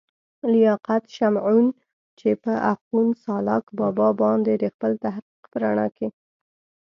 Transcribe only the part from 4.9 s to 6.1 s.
تحقيق پۀ رڼا کښې